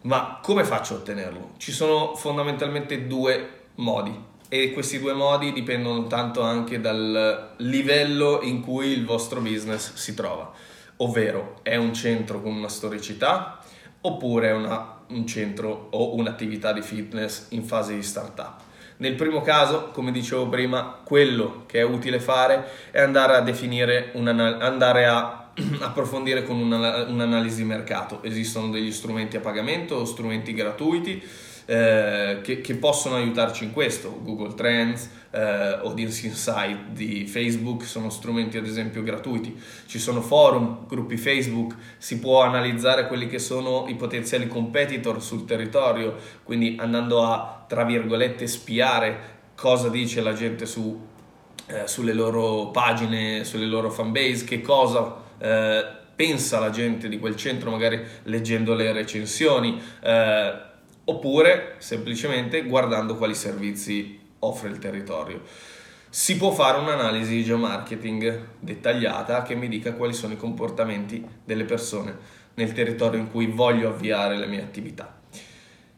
Ma 0.03 0.39
come 0.41 0.63
faccio 0.63 0.93
a 0.93 0.97
ottenerlo? 0.97 1.51
Ci 1.57 1.71
sono 1.71 2.15
fondamentalmente 2.15 3.07
due 3.07 3.49
modi 3.75 4.17
e 4.47 4.71
questi 4.71 4.99
due 4.99 5.13
modi 5.13 5.51
dipendono 5.51 6.07
tanto 6.07 6.41
anche 6.41 6.79
dal 6.79 7.55
livello 7.57 8.41
in 8.43 8.61
cui 8.61 8.87
il 8.87 9.05
vostro 9.05 9.41
business 9.41 9.93
si 9.95 10.13
trova 10.13 10.53
ovvero 10.97 11.59
è 11.63 11.75
un 11.75 11.93
centro 11.93 12.41
con 12.41 12.53
una 12.53 12.69
storicità 12.69 13.59
oppure 14.01 14.49
è 14.49 14.53
una, 14.53 14.99
un 15.07 15.27
centro 15.27 15.87
o 15.91 16.15
un'attività 16.15 16.71
di 16.73 16.81
fitness 16.81 17.47
in 17.49 17.63
fase 17.63 17.95
di 17.95 18.03
startup. 18.03 18.65
Nel 18.97 19.15
primo 19.15 19.41
caso, 19.41 19.89
come 19.91 20.11
dicevo 20.11 20.47
prima, 20.47 21.01
quello 21.03 21.63
che 21.67 21.79
è 21.79 21.83
utile 21.83 22.19
fare 22.19 22.65
è 22.89 22.99
andare 22.99 23.35
a 23.35 23.41
definire, 23.41 24.11
andare 24.15 25.05
a 25.05 25.51
approfondire 25.81 26.43
con 26.43 26.57
una, 26.57 27.03
un'analisi 27.03 27.57
di 27.57 27.67
mercato. 27.67 28.23
Esistono 28.23 28.69
degli 28.69 28.91
strumenti 28.91 29.37
a 29.37 29.39
pagamento 29.39 29.95
o 29.95 30.05
strumenti 30.05 30.53
gratuiti 30.53 31.21
eh, 31.67 32.39
che, 32.41 32.61
che, 32.61 32.75
possono 32.75 33.15
aiutarci 33.15 33.65
in 33.65 33.73
questo. 33.73 34.21
Google 34.23 34.53
Trends, 34.55 35.09
eh, 35.31 35.39
Audience 35.83 36.25
Insight 36.25 36.91
di 36.91 37.27
Facebook 37.27 37.83
sono 37.83 38.09
strumenti 38.09 38.57
ad 38.57 38.65
esempio 38.65 39.03
gratuiti. 39.03 39.53
Ci 39.85 39.99
sono 39.99 40.21
forum, 40.21 40.87
gruppi 40.87 41.17
Facebook, 41.17 41.75
si 41.97 42.19
può 42.19 42.41
analizzare 42.41 43.07
quelli 43.07 43.27
che 43.27 43.37
sono 43.37 43.85
i 43.89 43.95
potenziali 43.95 44.47
competitor 44.47 45.21
sul 45.21 45.43
territorio, 45.43 46.15
quindi 46.43 46.77
andando 46.79 47.25
a, 47.25 47.65
tra 47.67 47.83
virgolette, 47.83 48.47
spiare 48.47 49.35
cosa 49.53 49.89
dice 49.89 50.21
la 50.21 50.33
gente 50.33 50.65
su, 50.65 50.97
eh, 51.65 51.85
sulle 51.85 52.13
loro 52.13 52.69
pagine, 52.71 53.43
sulle 53.43 53.65
loro 53.65 53.89
fanbase, 53.89 54.45
che 54.45 54.61
cosa 54.61 55.17
eh, 55.37 55.85
pensa 56.15 56.59
la 56.59 56.69
gente 56.69 57.09
di 57.09 57.19
quel 57.19 57.35
centro, 57.35 57.71
magari 57.71 58.01
leggendo 58.23 58.73
le 58.73 58.93
recensioni. 58.93 59.81
Eh, 60.01 60.66
oppure 61.09 61.75
semplicemente 61.79 62.63
guardando 62.63 63.15
quali 63.15 63.35
servizi 63.35 64.19
offre 64.39 64.69
il 64.69 64.79
territorio. 64.79 65.41
Si 66.09 66.37
può 66.37 66.51
fare 66.51 66.79
un'analisi 66.79 67.35
di 67.35 67.43
geomarketing 67.43 68.47
dettagliata 68.59 69.43
che 69.43 69.55
mi 69.55 69.67
dica 69.67 69.93
quali 69.93 70.13
sono 70.13 70.33
i 70.33 70.37
comportamenti 70.37 71.25
delle 71.43 71.65
persone 71.65 72.15
nel 72.55 72.73
territorio 72.73 73.19
in 73.19 73.29
cui 73.29 73.47
voglio 73.47 73.89
avviare 73.89 74.37
le 74.37 74.47
mie 74.47 74.61
attività. 74.61 75.19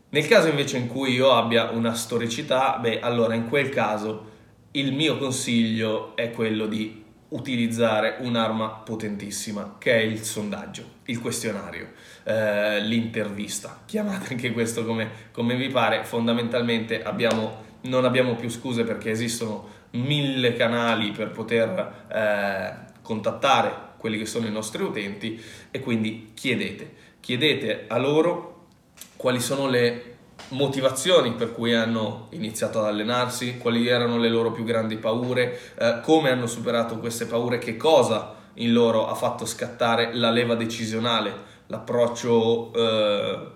Nel 0.10 0.28
caso 0.28 0.48
invece 0.48 0.78
in 0.78 0.88
cui 0.88 1.14
io 1.14 1.32
abbia 1.32 1.70
una 1.70 1.94
storicità, 1.94 2.78
beh, 2.80 3.00
allora 3.00 3.36
in 3.36 3.48
quel 3.48 3.70
caso 3.70 4.28
il 4.72 4.94
mio 4.94 5.18
consiglio 5.18 6.16
è 6.16 6.32
quello 6.32 6.66
di 6.66 7.06
utilizzare 7.30 8.18
un'arma 8.20 8.70
potentissima 8.70 9.76
che 9.78 9.94
è 9.94 10.02
il 10.02 10.22
sondaggio, 10.24 10.84
il 11.06 11.20
questionario, 11.20 11.92
eh, 12.24 12.80
l'intervista. 12.82 13.82
Chiamate 13.86 14.34
anche 14.34 14.52
questo 14.52 14.86
come, 14.86 15.10
come 15.32 15.56
vi 15.56 15.68
pare, 15.68 16.04
fondamentalmente 16.04 17.04
abbiamo, 17.04 17.64
non 17.82 18.06
abbiamo 18.06 18.36
più 18.36 18.50
scuse 18.50 18.84
perché 18.84 19.12
esistono 19.12 19.78
mille 19.92 20.54
canali 20.54 21.12
per 21.12 21.32
poter 21.32 22.06
eh, 22.12 22.92
contattare 23.02 23.88
quelli 23.98 24.18
che 24.18 24.26
sono 24.26 24.48
i 24.48 24.52
nostri 24.52 24.82
utenti 24.84 25.42
e 25.72 25.80
quindi 25.80 26.32
chiedete 26.34 27.08
chiedete 27.20 27.86
a 27.88 27.98
loro 27.98 28.66
quali 29.16 29.40
sono 29.40 29.68
le 29.68 30.09
motivazioni 30.50 31.34
per 31.34 31.54
cui 31.54 31.74
hanno 31.74 32.28
iniziato 32.32 32.80
ad 32.80 32.86
allenarsi, 32.86 33.58
quali 33.58 33.88
erano 33.88 34.18
le 34.18 34.30
loro 34.30 34.52
più 34.52 34.64
grandi 34.64 34.98
paure, 34.98 35.60
eh, 35.78 36.00
come 36.02 36.32
hanno 36.32 36.48
superato 36.48 36.98
queste 36.98 37.26
paure, 37.26 37.58
che 37.58 37.78
cosa 37.78 38.36
in 38.56 38.74
loro 38.74 39.08
ha 39.08 39.16
fatto 39.16 39.46
scattare 39.46 40.14
la 40.14 40.32
leva 40.32 40.56
decisionale, 40.56 41.34
l'approccio 41.68 42.74
eh, 42.74 43.48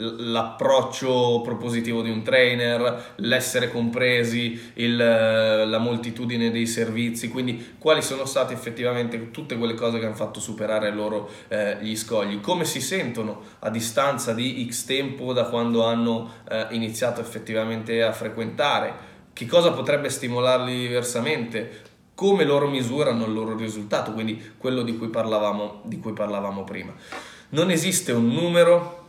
l'approccio 0.00 1.40
propositivo 1.42 2.02
di 2.02 2.10
un 2.10 2.22
trainer, 2.22 3.14
l'essere 3.16 3.70
compresi, 3.70 4.72
il, 4.74 4.96
la 4.96 5.78
moltitudine 5.78 6.50
dei 6.50 6.66
servizi, 6.66 7.28
quindi 7.28 7.74
quali 7.78 8.02
sono 8.02 8.24
state 8.24 8.54
effettivamente 8.54 9.30
tutte 9.30 9.56
quelle 9.56 9.74
cose 9.74 9.98
che 9.98 10.06
hanno 10.06 10.14
fatto 10.14 10.40
superare 10.40 10.90
loro 10.90 11.30
eh, 11.48 11.76
gli 11.80 11.96
scogli, 11.96 12.40
come 12.40 12.64
si 12.64 12.80
sentono 12.80 13.42
a 13.60 13.70
distanza 13.70 14.32
di 14.32 14.66
X 14.68 14.84
tempo 14.84 15.32
da 15.32 15.44
quando 15.44 15.84
hanno 15.84 16.32
eh, 16.48 16.66
iniziato 16.70 17.20
effettivamente 17.20 18.02
a 18.02 18.12
frequentare, 18.12 19.08
che 19.32 19.46
cosa 19.46 19.72
potrebbe 19.72 20.08
stimolarli 20.08 20.76
diversamente, 20.76 21.88
come 22.14 22.44
loro 22.44 22.68
misurano 22.68 23.24
il 23.24 23.32
loro 23.32 23.56
risultato, 23.56 24.12
quindi 24.12 24.52
quello 24.58 24.82
di 24.82 24.96
cui 24.98 25.08
parlavamo, 25.08 25.80
di 25.84 25.98
cui 25.98 26.12
parlavamo 26.12 26.64
prima. 26.64 26.92
Non 27.50 27.70
esiste 27.70 28.12
un 28.12 28.28
numero 28.28 28.99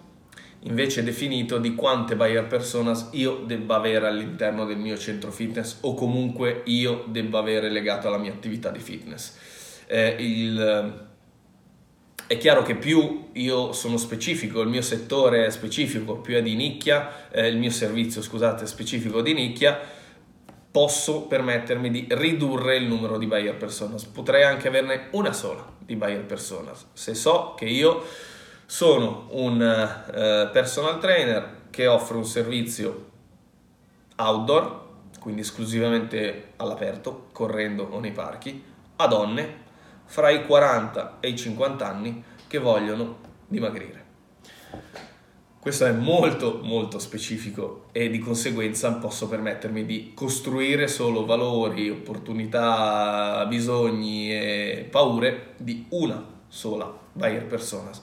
invece 0.63 1.03
definito 1.03 1.57
di 1.57 1.73
quante 1.73 2.15
buyer 2.15 2.45
personas 2.45 3.09
io 3.11 3.43
debba 3.45 3.77
avere 3.77 4.07
all'interno 4.07 4.65
del 4.65 4.77
mio 4.77 4.97
centro 4.97 5.31
fitness 5.31 5.77
o 5.81 5.93
comunque 5.95 6.61
io 6.65 7.05
debba 7.07 7.39
avere 7.39 7.69
legato 7.69 8.07
alla 8.07 8.17
mia 8.17 8.31
attività 8.31 8.69
di 8.69 8.79
fitness. 8.79 9.37
Eh, 9.87 10.15
il, 10.19 11.09
è 12.27 12.37
chiaro 12.37 12.61
che 12.61 12.75
più 12.75 13.29
io 13.33 13.73
sono 13.73 13.97
specifico, 13.97 14.61
il 14.61 14.69
mio 14.69 14.81
settore 14.81 15.47
è 15.47 15.49
specifico, 15.49 16.19
più 16.19 16.35
è 16.35 16.41
di 16.41 16.55
nicchia, 16.55 17.29
eh, 17.29 17.47
il 17.47 17.57
mio 17.57 17.71
servizio, 17.71 18.21
scusate, 18.21 18.63
è 18.63 18.67
specifico 18.67 19.21
di 19.21 19.33
nicchia, 19.33 19.77
posso 20.71 21.23
permettermi 21.23 21.89
di 21.91 22.07
ridurre 22.09 22.77
il 22.77 22.85
numero 22.85 23.17
di 23.17 23.25
buyer 23.25 23.57
personas. 23.57 24.05
Potrei 24.05 24.43
anche 24.43 24.69
averne 24.69 25.07
una 25.11 25.33
sola 25.33 25.67
di 25.79 25.95
buyer 25.95 26.23
personas. 26.23 26.85
Se 26.93 27.15
so 27.15 27.55
che 27.57 27.65
io 27.65 28.05
sono 28.71 29.27
un 29.31 29.61
eh, 29.61 30.49
personal 30.53 30.97
trainer 30.97 31.63
che 31.71 31.87
offre 31.87 32.15
un 32.15 32.23
servizio 32.23 33.09
outdoor, 34.15 34.85
quindi 35.19 35.41
esclusivamente 35.41 36.53
all'aperto, 36.55 37.27
correndo 37.33 37.83
o 37.83 37.99
nei 37.99 38.13
parchi, 38.13 38.63
a 38.95 39.07
donne 39.07 39.55
fra 40.05 40.29
i 40.29 40.45
40 40.45 41.17
e 41.19 41.27
i 41.27 41.37
50 41.37 41.85
anni 41.85 42.23
che 42.47 42.59
vogliono 42.59 43.17
dimagrire. 43.45 44.05
Questo 45.59 45.85
è 45.85 45.91
molto 45.91 46.61
molto 46.63 46.97
specifico 46.97 47.87
e 47.91 48.09
di 48.09 48.19
conseguenza 48.19 48.93
posso 48.93 49.27
permettermi 49.27 49.85
di 49.85 50.13
costruire 50.15 50.87
solo 50.87 51.25
valori, 51.25 51.89
opportunità, 51.89 53.45
bisogni 53.49 54.31
e 54.31 54.87
paure 54.89 55.55
di 55.57 55.87
una 55.89 56.25
sola 56.47 56.99
buyer 57.11 57.45
personas 57.45 58.01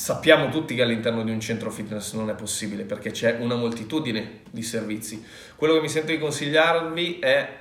Sappiamo 0.00 0.48
tutti 0.48 0.74
che 0.74 0.80
all'interno 0.80 1.22
di 1.22 1.30
un 1.30 1.40
centro 1.40 1.70
fitness 1.70 2.14
non 2.14 2.30
è 2.30 2.34
possibile 2.34 2.84
perché 2.84 3.10
c'è 3.10 3.36
una 3.38 3.54
moltitudine 3.54 4.40
di 4.50 4.62
servizi. 4.62 5.22
Quello 5.54 5.74
che 5.74 5.82
mi 5.82 5.90
sento 5.90 6.10
di 6.10 6.18
consigliarvi 6.18 7.18
è 7.18 7.58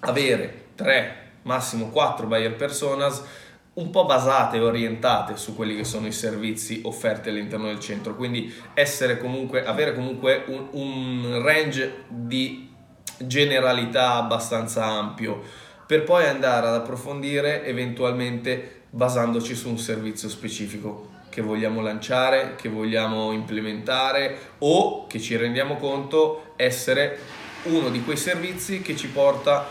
avere 0.00 0.68
3, 0.74 1.32
massimo 1.42 1.90
4 1.90 2.26
buyer 2.26 2.56
personas 2.56 3.22
un 3.74 3.90
po' 3.90 4.06
basate 4.06 4.56
e 4.56 4.60
orientate 4.60 5.36
su 5.36 5.54
quelli 5.54 5.76
che 5.76 5.84
sono 5.84 6.06
i 6.06 6.12
servizi 6.12 6.80
offerti 6.82 7.28
all'interno 7.28 7.66
del 7.66 7.78
centro, 7.78 8.16
quindi 8.16 8.50
comunque, 9.20 9.62
avere 9.62 9.94
comunque 9.94 10.44
un, 10.46 10.68
un 10.70 11.42
range 11.42 12.04
di 12.08 12.72
generalità 13.18 14.14
abbastanza 14.14 14.86
ampio 14.86 15.42
per 15.86 16.04
poi 16.04 16.24
andare 16.24 16.68
ad 16.68 16.74
approfondire 16.74 17.66
eventualmente 17.66 18.84
basandoci 18.88 19.54
su 19.54 19.68
un 19.68 19.78
servizio 19.78 20.30
specifico 20.30 21.09
che 21.30 21.40
vogliamo 21.40 21.80
lanciare, 21.80 22.56
che 22.56 22.68
vogliamo 22.68 23.32
implementare 23.32 24.38
o 24.58 25.06
che 25.06 25.20
ci 25.20 25.36
rendiamo 25.36 25.76
conto 25.76 26.52
essere 26.56 27.18
uno 27.62 27.88
di 27.88 28.02
quei 28.02 28.16
servizi 28.16 28.82
che 28.82 28.96
ci 28.96 29.08
porta 29.08 29.66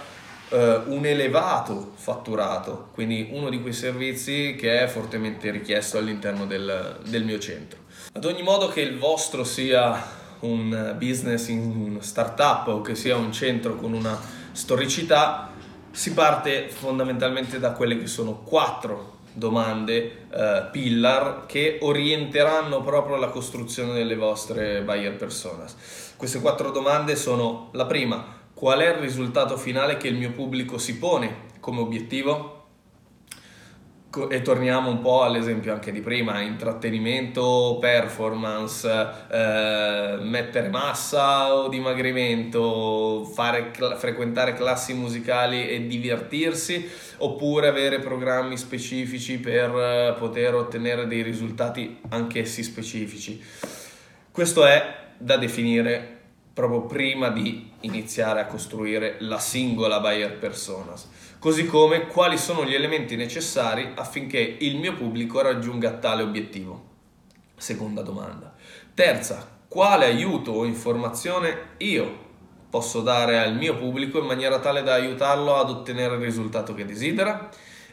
eh, 0.50 0.82
un 0.86 1.06
elevato 1.06 1.92
fatturato, 1.96 2.90
quindi 2.94 3.30
uno 3.32 3.50
di 3.50 3.62
quei 3.62 3.74
servizi 3.74 4.56
che 4.58 4.82
è 4.82 4.88
fortemente 4.88 5.52
richiesto 5.52 5.98
all'interno 5.98 6.46
del, 6.46 7.00
del 7.06 7.24
mio 7.24 7.40
centro. 7.40 7.80
Ad 8.14 8.26
ogni 8.26 8.42
modo 8.42 8.68
che 8.68 8.82
il 8.82 8.98
vostro 8.98 9.44
sia 9.44 10.18
un 10.40 10.96
business 10.98 11.48
in 11.50 11.98
startup 12.02 12.68
o 12.68 12.82
che 12.82 12.96
sia 12.96 13.16
un 13.18 13.32
centro 13.32 13.76
con 13.76 13.94
una 13.94 14.18
storicità, 14.52 15.52
si 15.92 16.14
parte 16.14 16.70
fondamentalmente 16.70 17.60
da 17.60 17.72
quelle 17.72 18.00
che 18.00 18.08
sono 18.08 18.40
quattro 18.44 19.19
domande 19.40 20.28
uh, 20.30 20.70
pillar 20.70 21.46
che 21.48 21.80
orienteranno 21.82 22.84
proprio 22.84 23.16
la 23.16 23.30
costruzione 23.30 23.94
delle 23.94 24.16
vostre 24.16 24.84
buyer 24.84 25.16
personas. 25.16 26.14
Queste 26.16 26.40
quattro 26.40 26.70
domande 26.70 27.16
sono 27.16 27.70
la 27.72 27.88
prima, 27.88 28.24
qual 28.54 28.80
è 28.82 28.90
il 28.90 29.00
risultato 29.00 29.58
finale 29.58 29.98
che 29.98 30.10
il 30.10 30.16
mio 30.16 30.32
pubblico 30.34 30.78
si 30.78 31.00
pone 31.00 31.48
come 31.60 31.80
obiettivo? 31.80 32.59
E 34.28 34.42
torniamo 34.42 34.90
un 34.90 35.02
po' 35.02 35.22
all'esempio 35.22 35.72
anche 35.72 35.92
di 35.92 36.02
prima, 36.02 36.42
intrattenimento, 36.42 37.78
performance, 37.80 38.90
eh, 39.30 40.18
mettere 40.22 40.70
massa 40.70 41.54
o 41.54 41.68
dimagrimento, 41.68 43.24
fare, 43.24 43.72
frequentare 43.98 44.56
classi 44.56 44.96
musicali 44.96 45.70
e 45.70 45.86
divertirsi, 45.86 46.90
oppure 47.18 47.68
avere 47.68 48.00
programmi 48.00 48.58
specifici 48.58 49.38
per 49.38 49.70
eh, 49.70 50.16
poter 50.18 50.56
ottenere 50.56 51.06
dei 51.06 51.22
risultati 51.22 52.00
anch'essi 52.10 52.64
specifici. 52.64 53.40
Questo 54.32 54.66
è 54.66 54.96
da 55.20 55.38
definire 55.38 56.18
proprio 56.52 56.82
prima 56.82 57.30
di 57.30 57.72
iniziare 57.82 58.40
a 58.40 58.48
costruire 58.48 59.18
la 59.20 59.38
singola 59.38 60.00
buyer 60.00 60.36
personas 60.40 61.19
così 61.40 61.66
come 61.66 62.08
quali 62.08 62.38
sono 62.38 62.66
gli 62.66 62.74
elementi 62.74 63.16
necessari 63.16 63.94
affinché 63.96 64.58
il 64.60 64.78
mio 64.78 64.94
pubblico 64.94 65.42
raggiunga 65.42 65.94
tale 65.94 66.22
obiettivo. 66.22 66.88
Seconda 67.56 68.02
domanda. 68.02 68.54
Terza, 68.94 69.58
quale 69.68 70.06
aiuto 70.06 70.52
o 70.52 70.66
informazione 70.66 71.76
io 71.78 72.28
posso 72.70 73.02
dare 73.02 73.40
al 73.40 73.56
mio 73.56 73.76
pubblico 73.76 74.20
in 74.20 74.26
maniera 74.26 74.60
tale 74.60 74.84
da 74.84 74.94
aiutarlo 74.94 75.56
ad 75.56 75.70
ottenere 75.70 76.16
il 76.16 76.22
risultato 76.22 76.74
che 76.74 76.86
desidera? 76.86 77.50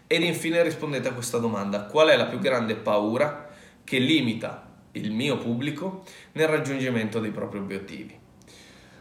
Ed 0.09 0.22
infine 0.22 0.62
rispondete 0.62 1.09
a 1.09 1.12
questa 1.12 1.38
domanda, 1.38 1.85
qual 1.85 2.09
è 2.09 2.16
la 2.16 2.26
più 2.26 2.38
grande 2.38 2.74
paura 2.74 3.48
che 3.82 3.98
limita 3.98 4.64
il 4.92 5.12
mio 5.12 5.38
pubblico 5.38 6.04
nel 6.32 6.48
raggiungimento 6.48 7.20
dei 7.20 7.30
propri 7.30 7.59
obiettivi? 7.59 8.18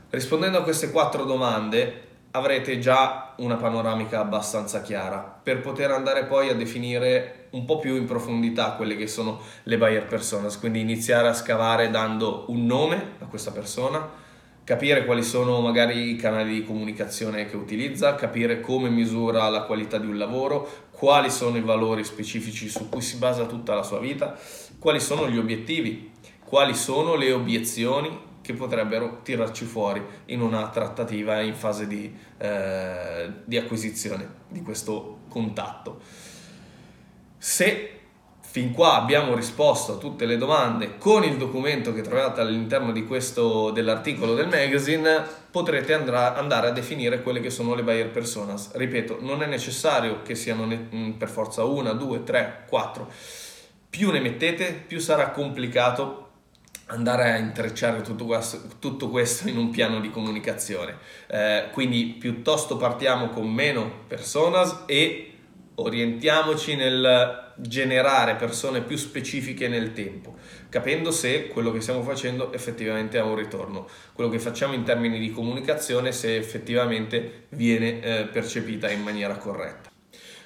Rispondendo 0.10 0.60
a 0.60 0.64
queste 0.64 0.92
quattro 0.92 1.24
domande 1.24 2.04
avrete 2.36 2.80
già 2.80 3.34
una 3.38 3.56
panoramica 3.56 4.20
abbastanza 4.20 4.82
chiara 4.82 5.20
per 5.20 5.62
poter 5.62 5.92
andare 5.92 6.26
poi 6.26 6.50
a 6.50 6.54
definire 6.54 7.48
un 7.52 7.64
po' 7.64 7.80
più 7.80 7.96
in 7.96 8.06
profondità 8.06 8.72
quelle 8.72 8.98
che 8.98 9.08
sono 9.08 9.40
le 9.64 9.78
buyer 9.78 10.06
personas, 10.06 10.60
quindi 10.60 10.82
iniziare 10.82 11.30
a 11.30 11.34
scavare 11.34 11.90
dando 11.90 12.46
un 12.50 12.66
nome 12.66 13.14
a 13.20 13.26
questa 13.26 13.52
persona, 13.52 14.06
capire 14.66 15.06
quali 15.06 15.24
sono 15.24 15.62
magari 15.62 16.10
i 16.10 16.16
canali 16.18 16.56
di 16.56 16.66
comunicazione 16.66 17.46
che 17.46 17.56
utilizza, 17.56 18.16
capire 18.16 18.60
come 18.60 18.90
misura 18.90 19.48
la 19.48 19.62
qualità 19.62 19.98
di 19.98 20.08
un 20.08 20.18
lavoro, 20.18 20.68
quali 20.92 21.30
sono 21.30 21.56
i 21.56 21.62
valori 21.62 22.04
specifici 22.04 22.68
su 22.68 22.90
cui 22.90 23.02
si 23.02 23.16
basa 23.16 23.46
tutta 23.46 23.74
la 23.76 23.84
sua 23.84 24.00
vita, 24.00 24.38
quali 24.78 25.00
sono 25.00 25.30
gli 25.30 25.38
obiettivi, 25.38 26.12
quali 26.44 26.74
sono 26.74 27.16
le 27.16 27.32
obiezioni 27.32 28.34
che 28.46 28.54
potrebbero 28.54 29.22
tirarci 29.24 29.66
fuori 29.66 30.06
in 30.26 30.40
una 30.40 30.70
trattativa 30.70 31.42
in 31.42 31.56
fase 31.56 31.88
di, 31.88 32.16
eh, 32.38 33.32
di 33.44 33.58
acquisizione 33.58 34.44
di 34.48 34.62
questo 34.62 35.22
contatto. 35.30 36.00
Se 37.40 37.90
fin 38.42 38.72
qua 38.72 38.94
abbiamo 38.94 39.34
risposto 39.34 39.94
a 39.94 39.98
tutte 39.98 40.28
le 40.28 40.38
domande 40.38 41.00
con 41.00 41.24
il 41.24 41.38
documento 41.38 41.92
che 41.92 42.02
trovate 42.02 42.42
all'interno 42.42 42.94
questo, 43.06 43.72
dell'articolo 43.72 44.36
del 44.36 44.48
magazine, 44.48 45.24
potrete 45.50 45.94
andrà, 45.94 46.36
andare 46.36 46.68
a 46.68 46.72
definire 46.72 47.24
quelle 47.24 47.40
che 47.40 47.50
sono 47.50 47.74
le 47.74 47.82
buyer 47.82 48.12
personas. 48.12 48.76
Ripeto, 48.76 49.18
non 49.22 49.42
è 49.42 49.48
necessario 49.48 50.22
che 50.22 50.36
siano 50.36 50.66
ne, 50.66 50.88
mm, 50.94 51.12
per 51.14 51.30
forza 51.30 51.64
una, 51.64 51.94
due, 51.94 52.24
tre, 52.24 52.66
quattro. 52.70 53.10
Più 53.90 54.12
ne 54.12 54.20
mettete, 54.20 54.84
più 54.86 55.00
sarà 55.00 55.32
complicato 55.32 56.25
andare 56.88 57.32
a 57.32 57.38
intrecciare 57.38 58.02
tutto 58.02 58.26
questo, 58.26 58.62
tutto 58.80 59.10
questo, 59.10 59.50
in 59.50 59.58
un 59.58 59.70
piano 59.70 60.00
di 60.00 60.10
comunicazione. 60.10 60.98
Eh, 61.28 61.70
quindi 61.72 62.16
piuttosto 62.20 62.78
partiamo 62.78 63.30
con 63.30 63.52
meno 63.52 64.04
personas 64.08 64.84
e 64.86 65.32
orientiamoci 65.76 66.76
nel 66.76 67.44
generare 67.58 68.36
persone 68.36 68.82
più 68.82 68.98
specifiche 68.98 69.68
nel 69.68 69.94
tempo, 69.94 70.36
capendo 70.70 71.12
se 71.12 71.48
quello 71.48 71.72
che 71.72 71.82
stiamo 71.82 72.04
facendo 72.04 72.52
effettivamente 72.54 73.18
ha 73.18 73.24
un 73.24 73.36
ritorno, 73.36 73.88
quello 74.14 74.30
che 74.30 74.40
facciamo 74.40 74.74
in 74.74 74.84
termini 74.84 75.20
di 75.20 75.32
comunicazione 75.32 76.12
se 76.12 76.36
effettivamente 76.36 77.48
viene 77.50 78.02
eh, 78.02 78.24
percepita 78.26 78.90
in 78.90 79.02
maniera 79.02 79.38
corretta. 79.38 79.90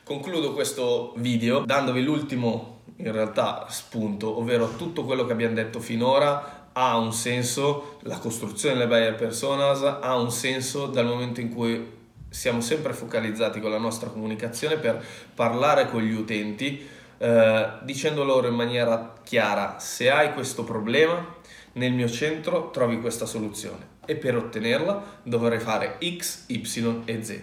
Concludo 0.04 0.54
questo 0.54 1.14
video 1.18 1.64
dandovi 1.66 2.04
l'ultimo 2.04 2.79
in 3.00 3.12
realtà 3.12 3.66
spunto, 3.70 4.38
ovvero 4.40 4.76
tutto 4.76 5.06
quello 5.06 5.26
che 5.26 5.32
abbiamo 5.32 5.56
detto 5.56 5.80
finora 5.80 6.68
ha 6.74 6.98
un 6.98 7.12
senso, 7.12 7.98
la 8.02 8.18
costruzione 8.18 8.76
delle 8.76 8.88
buyer 8.88 9.16
personas 9.16 9.82
ha 9.84 10.16
un 10.16 10.32
senso 10.32 10.86
dal 10.86 11.06
momento 11.06 11.42
in 11.42 11.54
cui 11.54 11.98
siamo 12.30 12.62
sempre 12.62 12.94
focalizzati 12.94 13.60
con 13.60 13.72
la 13.72 13.80
nostra 13.80 14.10
comunicazione 14.10 14.78
per 14.78 15.04
parlare 15.34 15.90
con 15.90 16.02
gli 16.02 16.14
utenti, 16.14 16.88
eh, 17.18 17.70
dicendo 17.84 18.24
loro 18.24 18.48
in 18.48 18.56
maniera 18.56 19.14
chiara 19.24 19.80
se 19.80 20.10
hai 20.10 20.34
questo 20.34 20.64
problema, 20.64 21.38
nel 21.74 21.94
mio 21.94 22.10
centro 22.10 22.70
trovi 22.72 23.00
questa 23.00 23.26
soluzione 23.26 23.98
e 24.06 24.16
per 24.16 24.36
ottenerla 24.36 25.20
dovrai 25.24 25.60
fare 25.60 25.98
X, 26.00 26.46
Y 26.48 27.02
e 27.06 27.24
Z. 27.24 27.42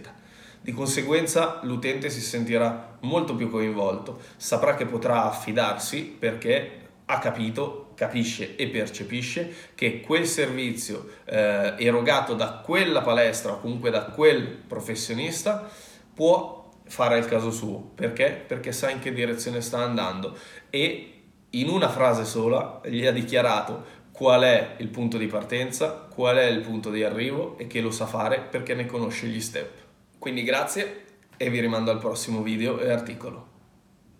Di 0.66 0.72
conseguenza 0.72 1.61
l'utente 1.62 2.11
si 2.11 2.20
sentirà 2.20 2.98
molto 3.02 3.37
più 3.37 3.48
coinvolto, 3.48 4.18
saprà 4.37 4.74
che 4.74 4.85
potrà 4.85 5.22
affidarsi 5.22 6.02
perché 6.02 6.88
ha 7.05 7.20
capito, 7.20 7.92
capisce 7.94 8.57
e 8.57 8.66
percepisce 8.66 9.55
che 9.76 10.00
quel 10.00 10.26
servizio 10.26 11.09
eh, 11.24 11.74
erogato 11.79 12.35
da 12.35 12.62
quella 12.64 13.00
palestra 13.00 13.52
o 13.52 13.61
comunque 13.61 13.90
da 13.90 14.07
quel 14.07 14.42
professionista 14.42 15.70
può 16.12 16.68
fare 16.85 17.16
il 17.18 17.26
caso 17.26 17.52
suo. 17.52 17.92
Perché? 17.94 18.33
Perché 18.44 18.72
sa 18.72 18.90
in 18.90 18.98
che 18.98 19.12
direzione 19.12 19.61
sta 19.61 19.79
andando 19.79 20.37
e 20.68 21.12
in 21.50 21.68
una 21.68 21.88
frase 21.88 22.24
sola 22.24 22.81
gli 22.87 23.07
ha 23.07 23.12
dichiarato 23.12 23.85
qual 24.11 24.42
è 24.42 24.74
il 24.79 24.88
punto 24.88 25.16
di 25.16 25.29
partenza, 25.29 26.09
qual 26.12 26.38
è 26.38 26.46
il 26.46 26.62
punto 26.62 26.90
di 26.90 27.05
arrivo 27.05 27.57
e 27.57 27.68
che 27.68 27.81
lo 27.81 27.92
sa 27.92 28.07
fare 28.07 28.40
perché 28.40 28.74
ne 28.74 28.87
conosce 28.87 29.29
gli 29.29 29.40
step. 29.40 29.86
Quindi 30.27 30.43
grazie 30.43 31.05
e 31.37 31.51
vi 31.51 31.61
rimando 31.61 31.93
al 31.93 32.01
prossimo 32.01 32.43
video 32.43 32.81
e 32.81 32.91
articolo. 32.91 33.46